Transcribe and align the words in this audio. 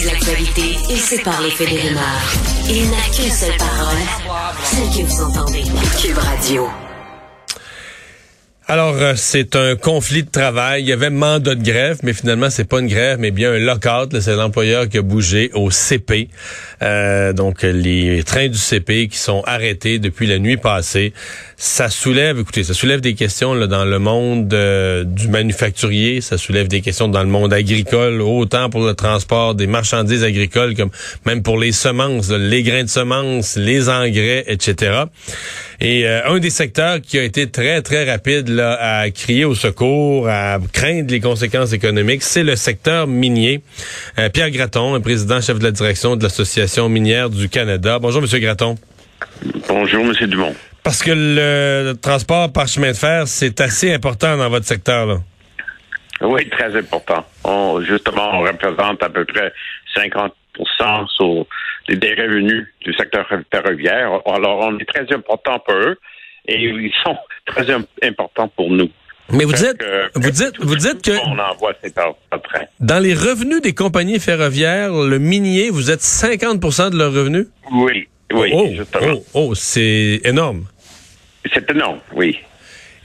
Analyse 0.00 0.06
l'actualité 0.06 0.78
et 0.88 0.96
sépare 0.96 1.40
les 1.42 1.50
faits 1.50 1.68
des 1.68 1.80
rumeurs. 1.80 2.02
Il 2.68 2.90
n'a 2.90 2.96
qu'une 3.14 3.30
seule 3.30 3.56
parole, 3.56 3.98
celle 4.64 4.88
que 4.90 5.06
vous 5.06 5.22
entendez. 5.22 5.64
Cube 6.00 6.18
Radio. 6.18 6.89
Alors, 8.72 8.94
euh, 9.00 9.14
c'est 9.16 9.56
un 9.56 9.74
conflit 9.74 10.22
de 10.22 10.30
travail. 10.30 10.82
Il 10.82 10.88
y 10.88 10.92
avait 10.92 11.10
mandat 11.10 11.56
de 11.56 11.62
grève, 11.64 11.98
mais 12.04 12.12
finalement, 12.12 12.50
c'est 12.50 12.62
pas 12.62 12.78
une 12.78 12.86
grève, 12.86 13.18
mais 13.18 13.32
bien 13.32 13.52
un 13.52 13.58
lockout. 13.58 14.20
C'est 14.20 14.36
l'employeur 14.36 14.88
qui 14.88 14.98
a 14.98 15.02
bougé 15.02 15.50
au 15.54 15.72
CP. 15.72 16.28
Euh, 16.80 17.32
donc, 17.32 17.62
les 17.62 18.22
trains 18.22 18.46
du 18.46 18.56
CP 18.56 19.08
qui 19.08 19.18
sont 19.18 19.42
arrêtés 19.44 19.98
depuis 19.98 20.28
la 20.28 20.38
nuit 20.38 20.56
passée. 20.56 21.12
Ça 21.56 21.90
soulève, 21.90 22.38
écoutez, 22.38 22.62
ça 22.62 22.72
soulève 22.72 23.00
des 23.00 23.14
questions 23.14 23.56
dans 23.56 23.84
le 23.84 23.98
monde 23.98 24.54
euh, 24.54 25.02
du 25.02 25.26
manufacturier. 25.26 26.20
Ça 26.20 26.38
soulève 26.38 26.68
des 26.68 26.80
questions 26.80 27.08
dans 27.08 27.24
le 27.24 27.28
monde 27.28 27.52
agricole, 27.52 28.22
autant 28.22 28.70
pour 28.70 28.86
le 28.86 28.94
transport 28.94 29.56
des 29.56 29.66
marchandises 29.66 30.22
agricoles 30.22 30.76
comme 30.76 30.90
même 31.26 31.42
pour 31.42 31.58
les 31.58 31.72
semences, 31.72 32.30
les 32.30 32.62
grains 32.62 32.84
de 32.84 32.88
semences, 32.88 33.56
les 33.56 33.88
engrais, 33.88 34.44
etc. 34.46 35.06
Et 35.82 36.06
un 36.06 36.38
des 36.38 36.50
secteurs 36.50 37.00
qui 37.00 37.18
a 37.18 37.22
été 37.22 37.50
très, 37.50 37.80
très 37.80 38.10
rapide 38.10 38.48
là, 38.48 38.74
à 38.74 39.10
crier 39.10 39.46
au 39.46 39.54
secours, 39.54 40.28
à 40.28 40.58
craindre 40.72 41.10
les 41.10 41.20
conséquences 41.20 41.72
économiques, 41.72 42.22
c'est 42.22 42.42
le 42.42 42.54
secteur 42.54 43.06
minier. 43.06 43.62
Euh, 44.18 44.28
Pierre 44.28 44.50
Graton, 44.50 45.00
président 45.00 45.40
chef 45.40 45.58
de 45.58 45.64
la 45.64 45.70
direction 45.70 46.16
de 46.16 46.22
l'Association 46.22 46.90
minière 46.90 47.30
du 47.30 47.48
Canada. 47.48 47.98
Bonjour, 47.98 48.20
Monsieur 48.20 48.40
Graton. 48.40 48.76
Bonjour, 49.68 50.04
Monsieur 50.04 50.26
Dumont. 50.26 50.54
Parce 50.82 51.02
que 51.02 51.12
le, 51.14 51.94
transport 51.94 52.52
par 52.52 52.68
chemin 52.68 52.88
de 52.88 52.96
fer, 52.96 53.26
c'est 53.26 53.60
assez 53.60 53.92
important 53.92 54.36
dans 54.36 54.50
votre 54.50 54.66
secteur, 54.66 55.06
là. 55.06 55.16
Oui, 56.22 56.46
très 56.50 56.76
important. 56.76 57.24
On, 57.44 57.80
justement, 57.80 58.34
on 58.34 58.40
représente 58.40 59.02
à 59.02 59.08
peu 59.08 59.24
près 59.24 59.50
50 59.94 60.32
sur 61.16 61.46
les, 61.88 61.96
des 61.96 62.14
revenus 62.14 62.66
du 62.82 62.92
secteur 62.94 63.26
ferroviaire. 63.52 64.20
Alors, 64.26 64.60
on 64.60 64.78
est 64.78 64.84
très 64.84 65.12
important 65.14 65.58
pour 65.60 65.74
eux 65.74 65.98
et 66.46 66.60
ils 66.60 66.92
sont 67.04 67.16
très 67.46 67.66
importants 68.02 68.48
pour 68.48 68.70
nous. 68.70 68.90
Mais 69.32 69.44
vous 69.44 69.52
dites, 69.52 69.84
vous 70.16 70.30
dites, 70.30 70.58
vous 70.58 70.76
dites 70.76 71.02
que 71.02 71.12
on 71.26 71.38
envoie 71.38 71.72
ces 71.82 71.92
trains. 71.92 72.14
Dans 72.80 72.98
les 72.98 73.14
revenus 73.14 73.62
des 73.62 73.74
compagnies 73.74 74.18
ferroviaires, 74.18 74.92
le 74.92 75.18
minier, 75.18 75.70
vous 75.70 75.90
êtes 75.90 76.00
50% 76.00 76.90
de 76.90 76.96
leurs 76.96 77.12
revenus? 77.12 77.46
Oui, 77.70 78.08
oui, 78.32 78.50
oh, 78.52 78.66
justement. 78.72 79.14
Oh, 79.34 79.50
oh 79.50 79.54
c'est 79.54 80.20
énorme. 80.24 80.64
C'est 81.52 81.70
énorme, 81.70 82.00
oui. 82.12 82.40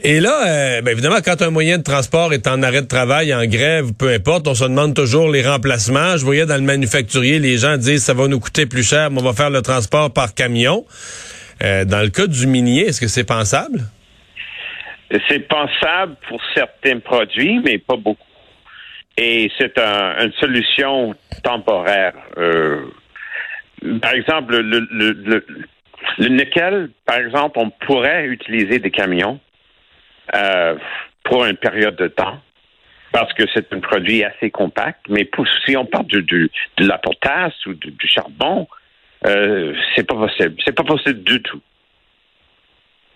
Et 0.08 0.20
là, 0.20 0.46
euh, 0.46 0.82
ben 0.84 0.92
évidemment, 0.92 1.18
quand 1.26 1.42
un 1.42 1.50
moyen 1.50 1.80
de 1.80 1.84
transport 1.84 2.32
est 2.32 2.46
en 2.46 2.62
arrêt 2.62 2.84
de 2.84 2.88
travail, 2.88 3.34
en 3.34 3.44
grève, 3.48 3.86
peu 3.98 4.10
importe, 4.10 4.48
on 4.48 4.54
se 4.54 4.64
demande 4.64 4.94
toujours 4.94 5.32
les 5.32 5.42
remplacements. 5.42 6.16
Je 6.16 6.24
voyais 6.24 6.46
dans 6.46 6.58
le 6.58 6.62
manufacturier, 6.62 7.40
les 7.40 7.58
gens 7.58 7.76
disent 7.78 8.04
ça 8.04 8.14
va 8.14 8.28
nous 8.28 8.40
coûter 8.40 8.68
plus 8.68 8.88
cher, 8.88 9.10
mais 9.10 9.20
on 9.20 9.24
va 9.24 9.34
faire 9.34 9.50
le 9.50 9.64
transport 9.64 10.14
par 10.14 10.36
camion. 10.36 10.86
Euh, 11.64 11.86
dans 11.86 12.02
le 12.04 12.10
cas 12.10 12.28
du 12.28 12.46
minier, 12.46 12.82
est-ce 12.82 13.02
que 13.02 13.08
c'est 13.08 13.24
pensable? 13.24 13.80
C'est 15.28 15.48
pensable 15.48 16.16
pour 16.30 16.40
certains 16.54 17.00
produits, 17.00 17.60
mais 17.66 17.80
pas 17.80 17.96
beaucoup. 17.96 18.22
Et 19.18 19.50
c'est 19.58 19.76
une 19.80 20.34
solution 20.40 21.16
temporaire. 21.44 22.14
Euh, 22.38 22.82
par 24.04 24.14
exemple, 24.14 24.56
le, 24.56 24.88
le, 24.92 25.44
le, 26.20 26.28
nickel, 26.28 26.92
par 27.08 27.18
exemple, 27.18 27.58
on 27.58 27.72
pourrait 27.72 28.26
utiliser 28.26 28.78
des 28.78 28.92
camions 28.92 29.40
euh, 30.34 30.76
pour 31.24 31.46
une 31.46 31.58
période 31.58 31.96
de 31.96 32.08
temps 32.08 32.40
parce 33.12 33.32
que 33.34 33.44
c'est 33.54 33.72
un 33.72 33.80
produit 33.80 34.24
assez 34.24 34.50
compact. 34.52 35.02
Mais 35.08 35.24
pour, 35.26 35.46
si 35.66 35.78
on 35.78 35.86
parle 35.86 36.08
de, 36.08 36.20
de, 36.22 36.50
de 36.78 36.88
la 36.88 36.98
potasse 36.98 37.66
ou 37.66 37.74
du 37.74 38.08
charbon, 38.08 38.68
euh, 39.26 39.74
c'est 39.96 40.06
pas 40.06 40.16
possible. 40.16 40.56
C'est 40.66 40.76
pas 40.76 40.84
possible 40.84 41.24
du 41.24 41.42
tout. 41.42 41.62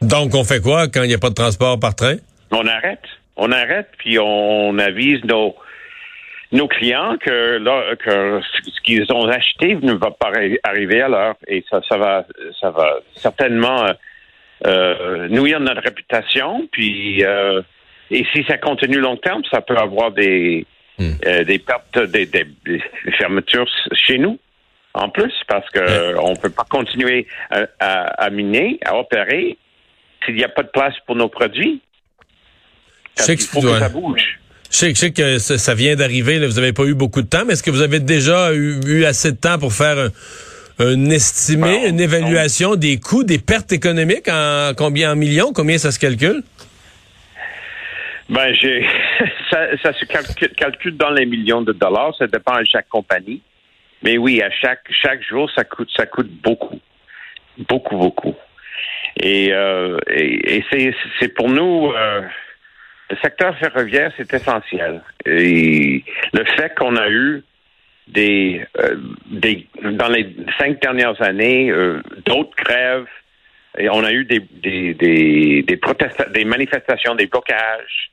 Donc, 0.01 0.33
on 0.33 0.45
fait 0.45 0.61
quoi 0.61 0.87
quand 0.87 1.03
il 1.03 1.09
n'y 1.09 1.13
a 1.13 1.19
pas 1.19 1.29
de 1.29 1.35
transport 1.35 1.77
par 1.79 1.95
train? 1.95 2.15
On 2.51 2.65
arrête. 2.65 3.03
On 3.35 3.51
arrête, 3.51 3.89
puis 3.97 4.17
on 4.19 4.77
avise 4.79 5.23
nos, 5.23 5.55
nos 6.51 6.67
clients 6.67 7.17
que, 7.17 7.57
là, 7.57 7.95
que 7.95 8.41
ce 8.41 8.81
qu'ils 8.81 9.11
ont 9.13 9.27
acheté 9.27 9.75
ne 9.75 9.93
va 9.93 10.11
pas 10.11 10.31
arriver 10.63 11.01
à 11.01 11.07
l'heure. 11.07 11.35
Et 11.47 11.63
ça, 11.69 11.81
ça 11.87 11.97
va, 11.97 12.25
ça 12.59 12.69
va 12.69 12.99
certainement 13.15 13.85
euh, 14.65 15.27
nuire 15.29 15.59
notre 15.59 15.81
réputation. 15.81 16.67
Puis, 16.71 17.23
euh, 17.23 17.61
et 18.11 18.25
si 18.33 18.43
ça 18.47 18.57
continue 18.57 18.99
long 18.99 19.17
terme, 19.17 19.41
ça 19.51 19.61
peut 19.61 19.77
avoir 19.77 20.11
des, 20.11 20.65
hmm. 20.97 21.11
euh, 21.25 21.43
des 21.43 21.59
pertes, 21.59 21.99
des, 22.11 22.25
des, 22.25 22.45
fermetures 23.17 23.69
chez 23.93 24.17
nous 24.17 24.39
en 24.93 25.09
plus, 25.09 25.33
parce 25.47 25.69
que 25.69 26.17
on 26.17 26.35
peut 26.35 26.49
pas 26.49 26.65
continuer 26.67 27.27
à, 27.51 27.67
à, 27.79 28.29
miner, 28.31 28.79
à 28.83 28.97
opérer 28.97 29.57
s'il 30.25 30.35
n'y 30.35 30.43
a 30.43 30.49
pas 30.49 30.63
de 30.63 30.69
place 30.69 30.95
pour 31.05 31.15
nos 31.15 31.29
produits. 31.29 31.79
Je 33.17 33.23
sais 33.23 33.35
que, 33.35 33.41
ça 33.43 33.89
bouge. 33.89 34.39
Je 34.71 34.93
sais, 34.93 35.11
que 35.11 35.39
ça, 35.39 35.73
vient 35.73 35.95
d'arriver, 35.95 36.45
vous 36.45 36.53
n'avez 36.53 36.73
pas 36.73 36.83
eu 36.83 36.93
beaucoup 36.93 37.21
de 37.21 37.27
temps, 37.27 37.43
mais 37.45 37.53
est-ce 37.53 37.63
que 37.63 37.71
vous 37.71 37.81
avez 37.81 37.99
déjà 37.99 38.53
eu, 38.53 39.03
assez 39.03 39.31
de 39.31 39.37
temps 39.37 39.57
pour 39.57 39.73
faire 39.73 39.97
un, 39.97 40.09
estimé, 40.79 41.87
une 41.87 41.99
évaluation 41.99 42.75
des 42.75 42.99
coûts, 42.99 43.23
des 43.23 43.39
pertes 43.39 43.71
économiques 43.71 44.29
en 44.29 44.71
combien 44.77 45.11
en 45.11 45.15
millions, 45.15 45.51
combien 45.53 45.77
ça 45.77 45.91
se 45.91 45.99
calcule? 45.99 46.43
Ben, 48.29 48.53
j'ai 48.53 48.85
ça, 49.49 49.77
ça, 49.81 49.93
se 49.93 50.05
calcule 50.05 50.95
dans 50.97 51.09
les 51.09 51.25
millions 51.25 51.61
de 51.61 51.73
dollars. 51.73 52.15
Ça 52.17 52.27
dépend 52.27 52.57
de 52.59 52.65
chaque 52.65 52.87
compagnie. 52.87 53.41
Mais 54.03 54.17
oui, 54.17 54.41
à 54.41 54.49
chaque 54.51 54.83
chaque 54.89 55.21
jour, 55.27 55.49
ça 55.55 55.63
coûte 55.63 55.89
ça 55.95 56.05
coûte 56.05 56.29
beaucoup, 56.29 56.79
beaucoup, 57.57 57.97
beaucoup. 57.97 58.35
Et, 59.21 59.51
euh, 59.51 59.97
et, 60.09 60.63
c'est 61.19 61.27
pour 61.29 61.49
nous 61.49 61.91
euh, 61.91 62.21
le 63.09 63.17
secteur 63.21 63.57
ferroviaire, 63.57 64.11
c'est 64.15 64.31
essentiel. 64.33 65.01
Et 65.25 66.03
le 66.33 66.45
fait 66.55 66.73
qu'on 66.75 66.95
a 66.95 67.09
eu 67.09 67.43
des, 68.09 68.65
euh, 68.79 68.95
des 69.29 69.67
dans 69.83 70.07
les 70.09 70.35
cinq 70.59 70.81
dernières 70.81 71.21
années 71.21 71.69
euh, 71.69 72.01
d'autres 72.25 72.55
grèves 72.57 73.07
et 73.77 73.89
on 73.89 74.03
a 74.03 74.11
eu 74.11 74.25
des 74.25 74.39
des 74.39 74.93
des, 74.93 75.63
des 75.63 75.77
protestations, 75.77 76.31
des 76.33 76.45
manifestations, 76.45 77.15
des 77.15 77.27
blocages. 77.27 78.11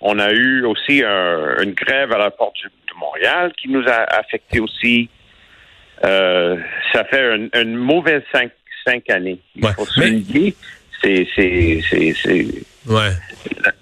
On 0.00 0.18
a 0.18 0.30
eu 0.32 0.64
aussi 0.64 1.02
une 1.02 1.72
grève 1.72 2.12
à 2.12 2.18
la 2.18 2.30
porte 2.30 2.54
de 2.64 2.94
Montréal 2.98 3.52
qui 3.60 3.68
nous 3.68 3.82
a 3.88 4.04
affecté 4.16 4.60
aussi. 4.60 5.08
Euh, 6.04 6.56
ça 6.92 7.04
fait 7.04 7.34
une, 7.34 7.50
une 7.54 7.74
mauvaise 7.74 8.22
cinq, 8.32 8.52
cinq 8.86 9.10
années. 9.10 9.40
Il 9.56 9.66
faut 9.66 9.84
se 9.84 10.00
c'est, 11.02 11.28
c'est, 11.34 11.80
c'est, 11.88 12.12
c'est... 12.14 12.46
Ouais. 12.86 13.10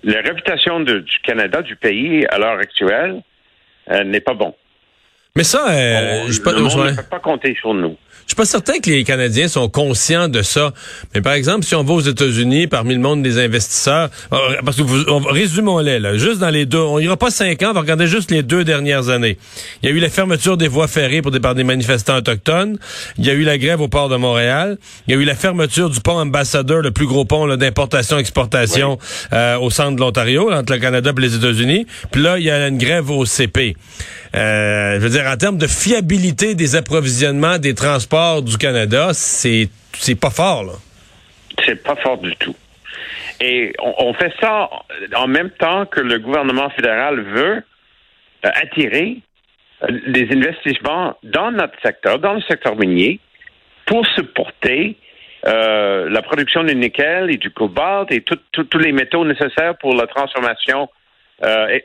La, 0.04 0.20
réputation 0.20 0.80
du 0.80 1.02
Canada, 1.22 1.62
du 1.62 1.76
pays, 1.76 2.26
à 2.26 2.38
l'heure 2.38 2.58
actuelle, 2.58 3.22
euh, 3.90 4.04
n'est 4.04 4.20
pas 4.20 4.34
bon. 4.34 4.54
Mais 5.36 5.44
ça, 5.44 5.68
euh, 5.68 6.24
je 6.28 6.40
pas, 6.40 6.52
ne 6.52 6.96
peut 6.96 7.02
pas 7.02 7.20
compter 7.20 7.54
sur 7.60 7.74
nous. 7.74 7.96
Je 8.26 8.32
suis 8.32 8.36
pas 8.36 8.44
certain 8.44 8.80
que 8.80 8.90
les 8.90 9.04
Canadiens 9.04 9.46
sont 9.46 9.68
conscients 9.68 10.28
de 10.28 10.42
ça. 10.42 10.72
Mais 11.14 11.20
par 11.20 11.34
exemple, 11.34 11.64
si 11.64 11.76
on 11.76 11.84
va 11.84 11.94
aux 11.94 12.00
États-Unis, 12.00 12.66
parmi 12.66 12.94
le 12.94 13.00
monde 13.00 13.22
des 13.22 13.38
investisseurs, 13.38 14.08
euh, 14.32 14.36
parce 14.64 14.78
que 14.78 14.82
vous, 14.82 15.04
résumons-les, 15.28 16.00
là, 16.00 16.16
juste 16.16 16.40
dans 16.40 16.50
les 16.50 16.66
deux, 16.66 16.80
on 16.80 16.98
ira 16.98 17.16
pas 17.16 17.30
cinq 17.30 17.62
ans, 17.62 17.70
on 17.70 17.74
va 17.74 17.82
regarder 17.82 18.08
juste 18.08 18.32
les 18.32 18.42
deux 18.42 18.64
dernières 18.64 19.10
années. 19.10 19.38
Il 19.82 19.88
y 19.88 19.92
a 19.92 19.94
eu 19.94 20.00
la 20.00 20.08
fermeture 20.08 20.56
des 20.56 20.66
voies 20.66 20.88
ferrées 20.88 21.22
pour 21.22 21.30
des, 21.30 21.38
par 21.38 21.54
des 21.54 21.62
manifestants 21.62 22.16
autochtones. 22.16 22.78
Il 23.16 23.24
y 23.24 23.30
a 23.30 23.32
eu 23.32 23.42
la 23.42 23.58
grève 23.58 23.80
au 23.80 23.86
port 23.86 24.08
de 24.08 24.16
Montréal. 24.16 24.76
Il 25.06 25.14
y 25.14 25.16
a 25.16 25.20
eu 25.20 25.24
la 25.24 25.36
fermeture 25.36 25.88
du 25.88 26.00
pont 26.00 26.18
ambassadeur, 26.18 26.82
le 26.82 26.90
plus 26.90 27.06
gros 27.06 27.26
pont 27.26 27.46
d'importation-exportation 27.56 28.98
euh, 29.34 29.56
au 29.58 29.70
centre 29.70 29.94
de 29.94 30.00
l'Ontario, 30.00 30.50
entre 30.50 30.72
le 30.72 30.80
Canada 30.80 31.12
et 31.16 31.20
les 31.20 31.36
États-Unis. 31.36 31.86
Puis 32.10 32.22
là, 32.22 32.38
il 32.38 32.44
y 32.44 32.50
a 32.50 32.66
une 32.66 32.78
grève 32.78 33.08
au 33.08 33.24
CP. 33.24 33.76
Euh, 34.36 34.96
je 34.96 34.98
veux 34.98 35.08
dire, 35.08 35.26
en 35.26 35.36
termes 35.36 35.56
de 35.56 35.66
fiabilité 35.66 36.54
des 36.54 36.76
approvisionnements 36.76 37.58
des 37.58 37.74
transports 37.74 38.42
du 38.42 38.58
Canada, 38.58 39.10
c'est 39.14 39.70
pas 40.20 40.30
fort, 40.30 40.64
là. 40.64 40.72
C'est 41.64 41.82
pas 41.82 41.96
fort 41.96 42.18
du 42.18 42.36
tout. 42.36 42.54
Et 43.40 43.72
on, 43.78 44.12
fait 44.14 44.32
ça 44.40 44.68
en 45.14 45.26
même 45.26 45.50
temps 45.50 45.86
que 45.86 46.00
le 46.00 46.18
gouvernement 46.18 46.70
fédéral 46.70 47.20
veut 47.20 47.62
euh, 48.44 48.50
attirer 48.62 49.18
euh, 49.82 49.86
les 50.06 50.28
investissements 50.30 51.16
dans 51.22 51.50
notre 51.50 51.78
secteur, 51.82 52.18
dans 52.18 52.34
le 52.34 52.42
secteur 52.42 52.76
minier, 52.76 53.20
pour 53.86 54.06
supporter 54.06 54.96
la 55.44 56.22
production 56.22 56.64
du 56.64 56.74
nickel 56.74 57.30
et 57.30 57.36
du 57.36 57.50
cobalt 57.50 58.10
et 58.10 58.20
tous 58.20 58.78
les 58.78 58.90
métaux 58.90 59.24
nécessaires 59.24 59.76
pour 59.78 59.94
la 59.94 60.08
transformation 60.08 60.88
euh, 61.44 61.78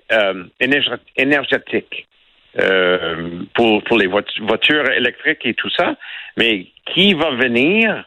euh, 2.59 3.43
pour, 3.53 3.83
pour 3.83 3.97
les 3.97 4.07
voitures 4.07 4.89
électriques 4.91 5.45
et 5.45 5.53
tout 5.53 5.69
ça, 5.69 5.95
mais 6.37 6.67
qui 6.93 7.13
va 7.13 7.31
venir 7.31 8.05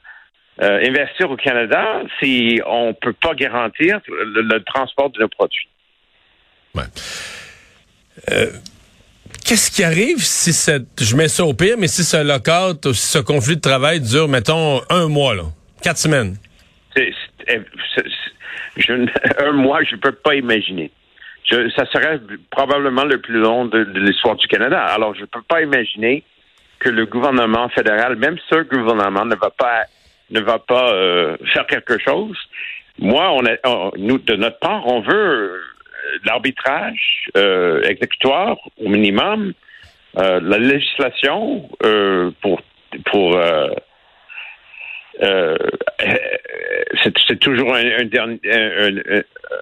investir 0.61 1.29
au 1.29 1.37
Canada 1.37 2.03
si 2.21 2.61
on 2.65 2.89
ne 2.89 2.93
peut 2.93 3.13
pas 3.13 3.35
garantir 3.35 3.99
le, 4.07 4.59
transport 4.61 5.11
de 5.11 5.19
nos 5.19 5.29
produits? 5.29 5.69
Ouais. 6.77 6.85
Qu'est-ce 9.45 9.71
qui 9.71 9.83
arrive 9.85 10.19
si 10.19 10.53
cette, 10.53 11.03
je 11.03 11.17
mets 11.17 11.29
ça 11.29 11.45
au 11.45 11.55
pire, 11.55 11.77
mais 11.77 11.89
si 11.89 12.05
ce 12.05 12.23
lockout, 12.23 12.93
si 12.93 13.07
ce 13.07 13.19
conflit 13.19 13.57
de 13.57 13.61
travail 13.61 14.01
dure, 14.01 14.29
mettons, 14.29 14.81
un 14.89 15.09
mois, 15.09 15.35
là, 15.35 15.43
quatre 15.83 15.99
semaines? 15.99 16.37
Un 19.39 19.53
mois, 19.53 19.83
je 19.85 19.95
ne 19.95 20.01
peux 20.01 20.13
pas 20.13 20.35
imaginer. 20.35 20.91
Ça 21.49 21.87
serait 21.93 22.21
probablement 22.51 23.05
le 23.05 23.19
plus 23.19 23.39
long 23.39 23.67
de, 23.67 23.79
l'histoire 23.95 24.37
du 24.37 24.47
Canada. 24.47 24.83
Alors, 24.85 25.15
je 25.15 25.23
ne 25.23 25.27
peux 25.27 25.43
pas 25.43 25.63
imaginer 25.63 26.23
que 26.79 26.89
le 26.89 27.07
gouvernement 27.07 27.69
fédéral, 27.69 28.17
même 28.17 28.37
ce 28.51 28.63
gouvernement, 28.63 29.25
ne 29.25 29.37
va 29.37 29.51
pas 29.51 29.85
ne 30.31 30.41
va 30.41 30.59
pas 30.59 30.93
euh, 30.93 31.37
faire 31.53 31.67
quelque 31.67 31.99
chose. 31.99 32.37
Moi, 32.99 33.31
on, 33.65 33.93
nous, 33.99 34.19
de 34.19 34.37
notre 34.37 34.59
part, 34.59 34.87
on 34.87 35.01
veut 35.01 35.61
l'arbitrage 36.25 37.29
euh, 37.37 37.83
exécutoire 37.83 38.57
au 38.83 38.89
minimum, 38.89 39.53
euh, 40.19 40.41
la 40.43 40.59
législation 40.59 41.69
euh, 41.85 42.31
pour 42.41 42.63
pour 43.07 43.39
c'est 47.29 47.39
toujours 47.41 47.75
un, 47.75 48.05
dernier 48.05 48.41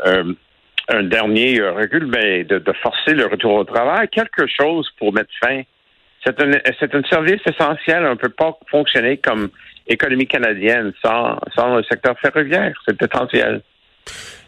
un, 0.05 0.35
dernier 1.03 1.61
recul, 1.61 2.07
mais 2.07 2.45
de, 2.45 2.63
forcer 2.83 3.15
le 3.15 3.27
retour 3.27 3.55
au 3.55 3.65
travail, 3.65 4.09
quelque 4.09 4.47
chose 4.47 4.89
pour 4.99 5.13
mettre 5.13 5.31
fin. 5.43 5.63
C'est 6.25 6.41
un, 6.41 6.53
c'est 6.79 6.95
un 6.95 7.03
service 7.05 7.41
essentiel. 7.47 8.05
On 8.07 8.11
ne 8.11 8.15
peut 8.15 8.29
pas 8.29 8.57
fonctionner 8.71 9.17
comme 9.17 9.51
économie 9.89 10.27
canadienne 10.27 10.93
sans, 11.05 11.39
sans 11.55 11.77
le 11.77 11.83
secteur 11.85 12.17
ferroviaire. 12.21 12.73
C'est 12.87 13.01
essentiel. 13.03 13.63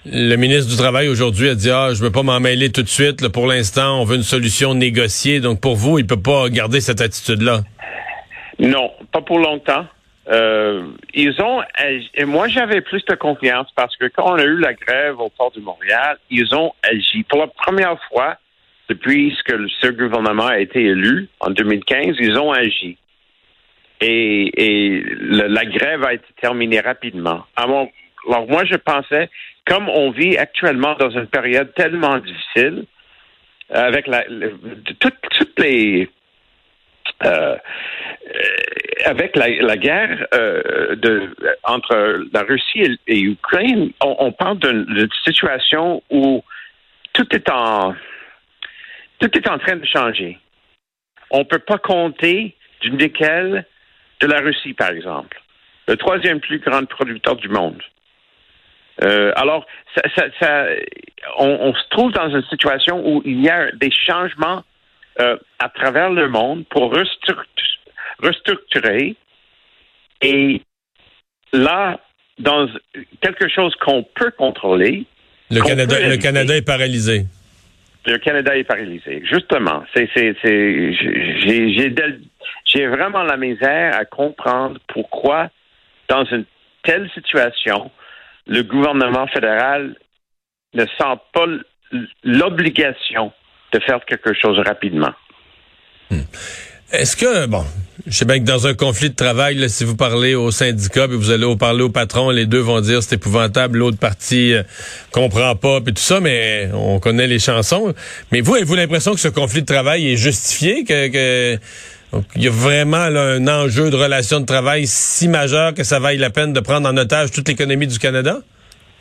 Le 0.06 0.36
ministre 0.36 0.70
du 0.70 0.76
Travail 0.76 1.08
aujourd'hui 1.08 1.48
a 1.48 1.54
dit 1.54 1.70
ah 1.70 1.88
je 1.94 2.02
veux 2.02 2.12
pas 2.12 2.22
m'en 2.22 2.38
mêler 2.38 2.70
tout 2.70 2.82
de 2.82 2.88
suite. 2.88 3.26
pour 3.28 3.46
l'instant, 3.46 4.00
on 4.00 4.04
veut 4.04 4.16
une 4.16 4.22
solution 4.22 4.75
négociée. 4.75 5.40
Donc 5.40 5.60
pour 5.60 5.76
vous, 5.76 5.98
il 5.98 6.06
peut 6.06 6.20
pas 6.20 6.48
garder 6.50 6.81
cette 6.81 7.00
attitude-là? 7.00 7.60
Non, 8.58 8.92
pas 9.12 9.22
pour 9.22 9.38
longtemps. 9.38 9.86
Euh, 10.29 10.88
ils 11.12 11.41
ont 11.43 11.62
et 12.15 12.25
moi 12.25 12.49
j'avais 12.49 12.81
plus 12.81 13.05
de 13.05 13.15
confiance 13.15 13.69
parce 13.76 13.94
que 13.97 14.06
quand 14.06 14.32
on 14.32 14.38
a 14.38 14.44
eu 14.44 14.59
la 14.59 14.73
grève 14.73 15.21
au 15.21 15.29
port 15.29 15.50
de 15.50 15.61
Montréal, 15.61 16.17
ils 16.31 16.55
ont 16.55 16.73
agi 16.82 17.25
pour 17.25 17.41
la 17.41 17.47
première 17.49 18.03
fois 18.09 18.38
depuis 18.88 19.37
que 19.44 19.69
ce 19.81 19.88
gouvernement 19.88 20.47
a 20.47 20.59
été 20.59 20.82
élu 20.82 21.29
en 21.41 21.50
2015, 21.50 22.17
ils 22.19 22.38
ont 22.38 22.53
agi. 22.53 22.97
Et, 24.00 25.03
la 25.21 25.65
grève 25.65 26.05
a 26.05 26.15
été 26.15 26.27
terminée 26.41 26.81
rapidement. 26.81 27.44
Alors 27.56 27.88
moi 28.49 28.65
je 28.65 28.77
pensais 28.77 29.31
comme 29.67 29.88
on 29.88 30.11
vit 30.11 30.37
actuellement 30.37 30.94
dans 30.94 31.11
une 31.11 31.27
période 31.27 31.73
tellement 31.75 32.19
difficile, 32.19 32.85
avec 33.70 34.06
la, 34.06 34.25
toutes, 35.00 35.59
les 35.59 36.09
euh, 37.25 37.56
avec 39.05 39.37
la, 39.37 39.77
guerre 39.77 40.27
euh, 40.35 40.97
de, 40.97 41.35
entre 41.62 42.25
la 42.33 42.43
Russie 42.43 42.99
et, 43.06 43.21
l'Ukraine, 43.21 43.91
on, 44.01 44.33
parle 44.33 44.59
d'une 44.59 45.09
situation 45.25 46.03
où 46.11 46.43
tout 47.12 47.27
est 47.35 47.51
en 47.51 47.95
tout 49.21 49.39
est 49.39 49.49
en 49.49 49.59
train 49.59 49.77
de 49.77 49.87
changer. 49.87 50.39
On 51.31 51.41
ne 51.41 51.45
peut 51.45 51.59
pas 51.59 51.79
compter 51.79 52.55
du 52.81 52.91
nickel 52.91 53.65
de 54.21 54.27
la 54.27 54.41
Russie, 54.41 54.75
par 54.75 54.91
exemple, 54.91 55.41
le 55.89 55.97
troisième 55.97 56.41
plus 56.41 56.59
grand 56.59 56.85
producteur 56.87 57.37
du 57.37 57.49
monde. 57.49 57.81
Euh, 59.03 59.33
alors, 59.37 59.67
ça, 60.41 60.67
on, 61.39 61.75
se 61.75 61.89
trouve 61.91 62.12
dans 62.12 62.29
une 62.29 62.45
situation 62.45 63.06
où 63.06 63.23
il 63.25 63.41
y 63.41 63.49
a 63.49 63.71
des 63.73 63.91
changements 63.91 64.62
euh, 65.21 65.37
à 65.59 65.69
travers 65.69 66.11
le 66.11 66.29
monde 66.29 66.65
pour 66.69 66.95
restructurer. 66.95 67.74
Et 70.20 70.62
là, 71.52 72.00
dans 72.38 72.69
quelque 73.20 73.49
chose 73.49 73.75
qu'on 73.76 74.02
peut 74.02 74.31
contrôler. 74.32 75.06
Le 75.50 75.61
Canada, 75.61 76.08
le 76.08 76.16
Canada 76.16 76.56
est 76.56 76.66
paralysé. 76.66 77.26
Le 78.06 78.19
Canada 78.19 78.56
est 78.56 78.64
paralysé. 78.64 79.22
Justement, 79.25 79.84
c'est, 79.94 80.08
c'est, 80.14 80.34
j'ai 82.66 82.87
vraiment 82.87 83.22
la 83.22 83.37
misère 83.37 83.96
à 83.96 84.05
comprendre 84.05 84.78
pourquoi, 84.88 85.49
dans 86.08 86.25
une 86.26 86.44
telle 86.82 87.08
situation, 87.14 87.90
le 88.46 88.62
gouvernement 88.62 89.26
fédéral 89.28 89.96
ne 90.75 90.84
sent 90.84 91.19
pas 91.32 91.46
l'obligation 92.25 93.32
de 93.72 93.81
faire 93.81 94.05
quelque 94.05 94.34
chose 94.34 94.58
rapidement. 94.58 95.14
Hmm. 96.10 96.20
Est-ce 96.92 97.16
que, 97.16 97.46
bon, 97.46 97.64
je 98.06 98.12
sais 98.12 98.25
bien 98.25 98.38
que 98.38 98.44
dans 98.44 98.66
un 98.66 98.75
conflit 98.75 99.10
de 99.10 99.14
travail, 99.14 99.69
si 99.70 99.84
vous 99.84 99.96
parlez 99.96 100.34
au 100.34 100.50
syndicat 100.50 101.04
et 101.04 101.08
vous 101.08 101.31
allez 101.31 101.46
parler 101.56 101.82
au 101.82 101.88
patron, 101.88 102.31
les 102.31 102.46
deux 102.46 102.60
vont 102.60 102.81
dire 102.81 103.02
c'est 103.02 103.16
épouvantable, 103.16 103.78
l'autre 103.78 103.98
partie 103.98 104.52
euh, 104.52 104.62
comprend 105.10 105.56
pas, 105.56 105.81
puis 105.81 105.94
tout 105.94 106.02
ça, 106.02 106.20
mais 106.20 106.69
on 106.75 107.00
connaît 107.00 107.26
les 107.26 107.38
chansons. 107.38 107.94
Mais 108.31 108.40
vous, 108.42 108.54
avez-vous 108.54 108.75
l'impression 108.75 109.12
que 109.12 109.20
ce 109.20 109.28
conflit 109.28 109.62
de 109.62 109.66
travail 109.66 110.12
est 110.12 110.16
justifié, 110.16 110.84
que 110.84 111.58
il 112.36 112.42
y 112.44 112.46
a 112.46 112.50
vraiment 112.50 112.96
un 112.96 113.48
enjeu 113.48 113.90
de 113.90 113.96
relation 113.96 114.38
de 114.38 114.46
travail 114.46 114.86
si 114.86 115.26
majeur 115.26 115.75
que 115.75 115.82
ça 115.82 115.98
vaille 115.98 116.19
la 116.19 116.31
peine 116.31 116.52
de 116.52 116.60
prendre 116.60 116.88
en 116.88 116.96
otage 116.96 117.32
toute 117.32 117.48
l'économie 117.48 117.88
du 117.88 117.98
Canada? 117.98 118.38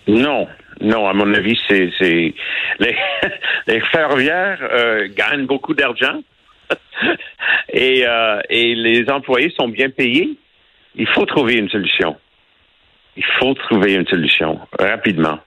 Non, 0.07 0.47
non, 0.81 1.07
à 1.07 1.13
mon 1.13 1.31
avis, 1.33 1.59
c'est 1.67 1.91
les, 1.99 2.33
les 3.67 3.81
ferroviaires 3.91 4.59
euh, 4.71 5.07
gagnent 5.15 5.45
beaucoup 5.45 5.73
d'argent 5.73 6.21
et, 7.73 8.05
euh, 8.05 8.41
et 8.49 8.75
les 8.75 9.09
employés 9.09 9.53
sont 9.57 9.67
bien 9.67 9.89
payés. 9.89 10.37
Il 10.95 11.07
faut 11.07 11.25
trouver 11.25 11.55
une 11.55 11.69
solution. 11.69 12.15
Il 13.15 13.25
faut 13.39 13.53
trouver 13.53 13.93
une 13.93 14.07
solution 14.07 14.59
rapidement. 14.79 15.39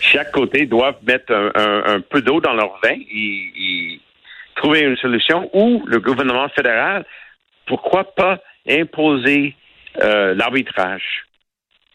Chaque 0.00 0.30
côté 0.30 0.66
doit 0.66 0.98
mettre 1.02 1.32
un, 1.54 2.00
peu 2.00 2.22
d'eau 2.22 2.40
dans 2.40 2.54
leur 2.54 2.78
vin. 2.82 2.94
Ils, 3.10 4.00
trouver 4.62 4.80
une 4.80 4.96
solution 4.96 5.50
ou 5.52 5.82
le 5.86 5.98
gouvernement 6.00 6.48
fédéral, 6.50 7.04
pourquoi 7.66 8.14
pas 8.14 8.38
imposer 8.68 9.56
euh, 10.02 10.34
l'arbitrage? 10.34 11.26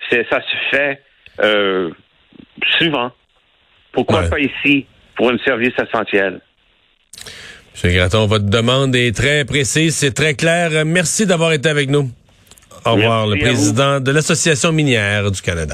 Ça 0.09 0.41
se 0.41 0.57
fait 0.71 1.01
euh, 1.39 1.91
souvent. 2.77 3.11
Pourquoi 3.91 4.23
pas 4.29 4.39
ici 4.39 4.85
pour 5.15 5.29
un 5.29 5.37
service 5.39 5.73
essentiel? 5.79 6.41
M. 7.83 7.93
Graton, 7.93 8.25
votre 8.25 8.45
demande 8.45 8.95
est 8.95 9.15
très 9.15 9.45
précise, 9.45 9.95
c'est 9.95 10.13
très 10.13 10.33
clair. 10.33 10.85
Merci 10.85 11.25
d'avoir 11.25 11.53
été 11.53 11.69
avec 11.69 11.89
nous. 11.89 12.09
Au 12.85 12.93
revoir, 12.93 13.27
le 13.27 13.37
président 13.37 13.99
de 13.99 14.11
l'Association 14.11 14.71
minière 14.71 15.29
du 15.29 15.41
Canada. 15.41 15.65